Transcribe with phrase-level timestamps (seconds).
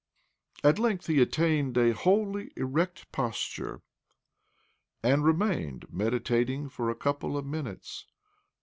[0.63, 3.83] At length he attained a wholly erect posture,
[5.03, 8.07] and remained meditating for a couple of minutes.